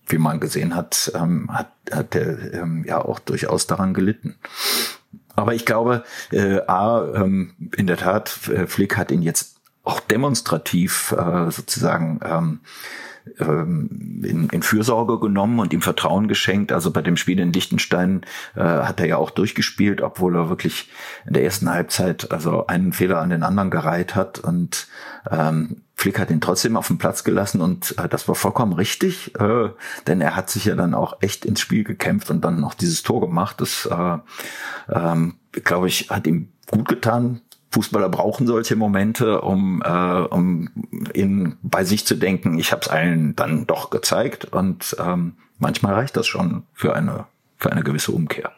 [0.08, 4.36] wie man gesehen hat, ähm, hat, hat der ähm, ja auch durchaus daran gelitten.
[5.36, 10.00] Aber ich glaube, äh, A, ähm, in der Tat, äh, Flick hat ihn jetzt auch
[10.00, 12.60] demonstrativ äh, sozusagen ähm,
[13.38, 16.71] in, in Fürsorge genommen und ihm Vertrauen geschenkt.
[16.71, 18.21] Also bei dem Spiel in Liechtenstein
[18.55, 20.89] äh, hat er ja auch durchgespielt, obwohl er wirklich
[21.25, 24.88] in der ersten Halbzeit also einen Fehler an den anderen gereiht hat und
[25.29, 29.39] ähm, Flick hat ihn trotzdem auf den Platz gelassen und äh, das war vollkommen richtig,
[29.39, 29.69] äh,
[30.07, 33.03] denn er hat sich ja dann auch echt ins Spiel gekämpft und dann noch dieses
[33.03, 33.62] Tor gemacht.
[33.62, 34.17] Das, äh,
[34.89, 37.41] ähm, glaube ich, hat ihm gut getan.
[37.71, 40.69] Fußballer brauchen solche Momente, um, äh, um
[41.13, 45.93] in, bei sich zu denken, ich habe es allen dann doch gezeigt und ähm, manchmal
[45.93, 47.25] reicht das schon für eine,
[47.57, 48.51] für eine gewisse Umkehr.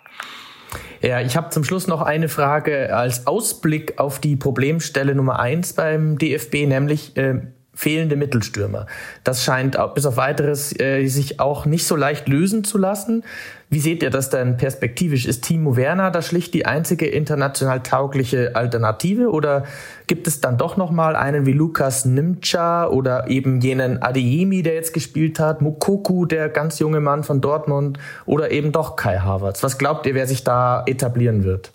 [1.01, 5.73] Ja, ich habe zum Schluss noch eine Frage als Ausblick auf die Problemstelle Nummer eins
[5.73, 7.41] beim DFB, nämlich äh,
[7.73, 8.85] fehlende Mittelstürmer.
[9.23, 13.23] Das scheint bis auf weiteres äh, sich auch nicht so leicht lösen zu lassen.
[13.69, 15.25] Wie seht ihr das denn perspektivisch?
[15.25, 19.63] Ist Timo Werner da schlicht die einzige international taugliche Alternative oder
[20.05, 24.75] gibt es dann doch noch mal einen wie Lukas Nimca oder eben jenen Adeyemi, der
[24.75, 29.63] jetzt gespielt hat, Mukoku, der ganz junge Mann von Dortmund oder eben doch Kai Havertz?
[29.63, 31.71] Was glaubt ihr, wer sich da etablieren wird?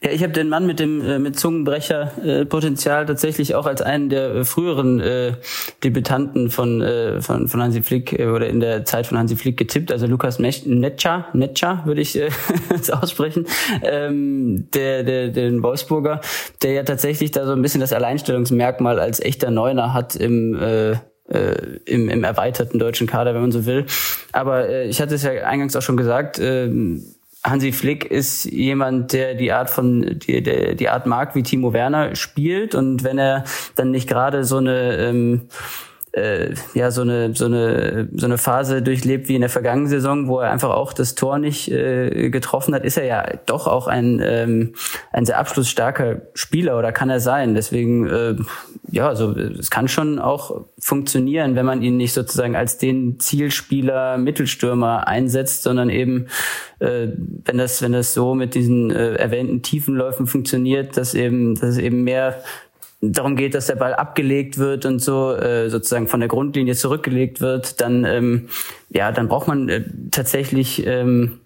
[0.00, 4.08] Ja, ich habe den Mann mit dem äh, mit Zungenbrecher-Potenzial äh, tatsächlich auch als einen
[4.08, 5.32] der äh, früheren äh,
[5.82, 9.56] Debütanten von, äh, von von Hansi Flick äh, oder in der Zeit von Hansi Flick
[9.56, 9.90] getippt.
[9.90, 12.30] Also Lukas Netscha, Netscha würde ich äh,
[12.92, 13.46] aussprechen,
[13.82, 16.20] ähm, der, der den Wolfsburger,
[16.62, 20.92] der ja tatsächlich da so ein bisschen das Alleinstellungsmerkmal als echter Neuner hat im äh,
[21.28, 23.84] äh, im, im erweiterten deutschen Kader, wenn man so will.
[24.30, 26.38] Aber äh, ich hatte es ja eingangs auch schon gesagt.
[26.38, 26.70] Äh,
[27.44, 31.72] Hansi Flick ist jemand, der die Art von die, der, die Art mag, wie Timo
[31.72, 32.74] Werner spielt.
[32.74, 33.44] Und wenn er
[33.76, 35.48] dann nicht gerade so eine ähm,
[36.12, 40.28] äh, ja so eine so eine so eine Phase durchlebt wie in der vergangenen Saison,
[40.28, 43.86] wo er einfach auch das Tor nicht äh, getroffen hat, ist er ja doch auch
[43.86, 44.74] ein ähm,
[45.12, 47.54] ein sehr abschlussstarker Spieler oder kann er sein.
[47.54, 48.36] Deswegen äh,
[48.90, 54.18] ja, also es kann schon auch funktionieren, wenn man ihn nicht sozusagen als den Zielspieler
[54.18, 56.26] Mittelstürmer einsetzt, sondern eben
[56.78, 57.08] äh,
[57.44, 61.78] wenn das wenn das so mit diesen äh, erwähnten Tiefenläufen funktioniert, dass eben dass es
[61.78, 62.42] eben mehr
[63.00, 67.40] darum geht, dass der Ball abgelegt wird und so äh, sozusagen von der Grundlinie zurückgelegt
[67.40, 68.48] wird, dann ähm,
[68.90, 71.40] ja, dann braucht man äh, tatsächlich ähm,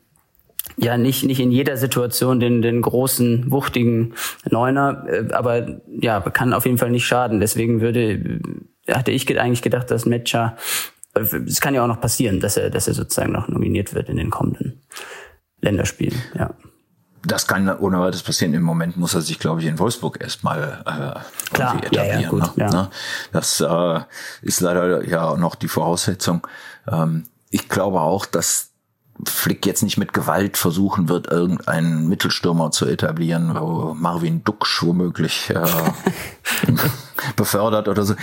[0.76, 4.14] ja nicht nicht in jeder Situation den den großen wuchtigen
[4.48, 7.40] Neuner, äh, aber ja kann auf jeden Fall nicht schaden.
[7.40, 8.40] Deswegen würde äh,
[8.90, 10.56] hatte ich eigentlich gedacht, dass Metscher
[11.14, 14.08] äh, es kann ja auch noch passieren, dass er dass er sozusagen noch nominiert wird
[14.08, 14.80] in den kommenden
[15.60, 16.16] Länderspielen.
[16.34, 16.54] Ja
[17.24, 18.54] das kann ohne weiteres passieren.
[18.54, 22.08] Im Moment muss er sich, glaube ich, in Wolfsburg erstmal äh, Klar, etablieren.
[22.08, 22.70] Ja, ja, gut, ne?
[22.72, 22.90] ja.
[23.32, 24.00] Das äh,
[24.42, 26.46] ist leider ja noch die Voraussetzung.
[26.90, 28.71] Ähm, ich glaube auch, dass
[29.24, 35.50] Flick jetzt nicht mit Gewalt versuchen wird, irgendeinen Mittelstürmer zu etablieren, wo Marvin Duksch womöglich
[35.50, 35.64] äh,
[37.36, 38.14] befördert oder so.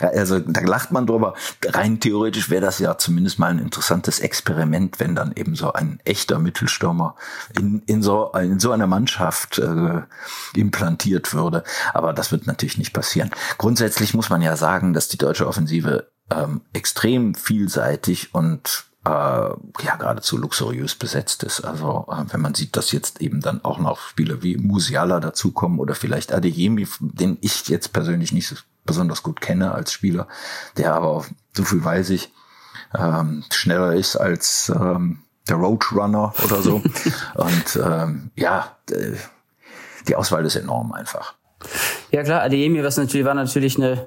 [0.00, 1.34] Also da lacht man drüber.
[1.64, 6.00] Rein theoretisch wäre das ja zumindest mal ein interessantes Experiment, wenn dann eben so ein
[6.04, 7.14] echter Mittelstürmer
[7.58, 10.02] in, in, so, in so einer Mannschaft äh,
[10.54, 11.62] implantiert würde.
[11.94, 13.30] Aber das wird natürlich nicht passieren.
[13.58, 19.96] Grundsätzlich muss man ja sagen, dass die deutsche Offensive ähm, extrem vielseitig und äh, ja
[19.96, 21.60] geradezu luxuriös besetzt ist.
[21.60, 25.78] Also äh, wenn man sieht, dass jetzt eben dann auch noch Spieler wie Musiala dazukommen
[25.78, 30.26] oder vielleicht Adeyemi, den ich jetzt persönlich nicht besonders gut kenne als Spieler,
[30.76, 32.32] der aber so viel weiß ich,
[32.96, 36.82] ähm, schneller ist als ähm, der Roadrunner oder so.
[37.34, 38.76] Und ähm, ja,
[40.08, 41.34] die Auswahl ist enorm einfach.
[42.12, 44.06] Ja klar, Adeyemi was natürlich, war natürlich eine,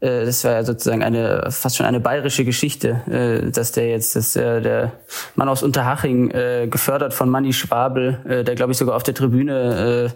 [0.00, 4.14] äh, das war ja sozusagen eine fast schon eine bayerische Geschichte, äh, dass der jetzt,
[4.14, 4.92] dass äh, der
[5.34, 9.14] Mann aus Unterhaching äh, gefördert von Manni Schwabel, äh, der glaube ich sogar auf der
[9.14, 10.12] Tribüne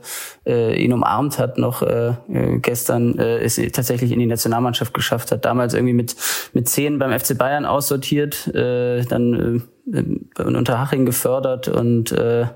[0.46, 4.94] äh, äh, ihn umarmt hat noch äh, äh gestern, äh, ist tatsächlich in die Nationalmannschaft
[4.94, 6.14] geschafft hat, damals irgendwie mit
[6.52, 12.46] mit zehn beim FC Bayern aussortiert, äh, dann äh, in Unterhaching gefördert und äh,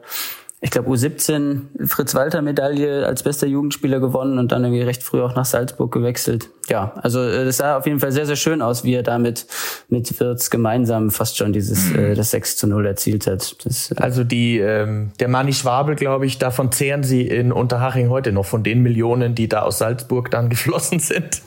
[0.63, 5.47] ich glaube, U17 Fritz-Walter-Medaille als bester Jugendspieler gewonnen und dann irgendwie recht früh auch nach
[5.47, 6.51] Salzburg gewechselt.
[6.69, 9.47] Ja, also äh, das sah auf jeden Fall sehr, sehr schön aus, wie er damit
[9.89, 11.99] mit Wirtz gemeinsam fast schon dieses mhm.
[11.99, 13.57] äh, das 6 zu 0 erzielt hat.
[13.65, 18.11] Das, äh, also die ähm, der Mani Schwabel, glaube ich, davon zehren sie in Unterhaching
[18.11, 21.41] heute noch von den Millionen, die da aus Salzburg dann geflossen sind.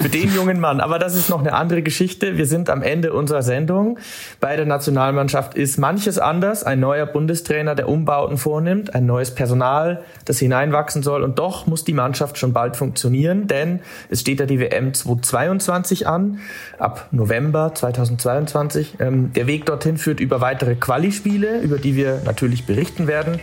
[0.00, 0.80] Für den jungen Mann.
[0.80, 2.36] Aber das ist noch eine andere Geschichte.
[2.36, 3.98] Wir sind am Ende unserer Sendung.
[4.40, 6.64] Bei der Nationalmannschaft ist manches anders.
[6.64, 11.22] Ein neuer Bundestrainer, der Umbauten vor vornimmt, ein neues Personal, das hineinwachsen soll.
[11.22, 13.78] Und doch muss die Mannschaft schon bald funktionieren, denn
[14.10, 16.40] es steht ja die WM 2022 an,
[16.76, 18.96] ab November 2022.
[18.98, 23.38] Ähm, der Weg dorthin führt über weitere Quali-Spiele, über die wir natürlich berichten werden.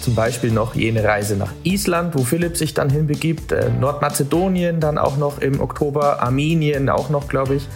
[0.00, 4.98] Zum Beispiel noch jene Reise nach Island, wo Philipp sich dann hinbegibt, äh, Nordmazedonien dann
[4.98, 7.66] auch noch im Oktober, Armenien auch noch, glaube ich.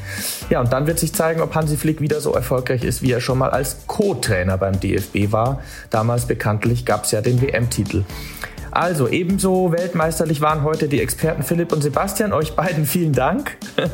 [0.49, 3.21] Ja, und dann wird sich zeigen, ob Hansi Flick wieder so erfolgreich ist, wie er
[3.21, 5.61] schon mal als Co-Trainer beim DFB war.
[5.91, 8.05] Damals bekanntlich gab es ja den WM-Titel.
[8.71, 12.33] Also ebenso weltmeisterlich waren heute die Experten Philipp und Sebastian.
[12.33, 13.57] Euch beiden vielen Dank.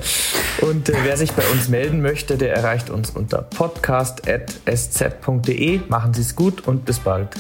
[0.61, 5.81] Und äh, wer sich bei uns melden möchte, der erreicht uns unter podcast.sz.de.
[5.89, 7.31] Machen Sie es gut und bis bald.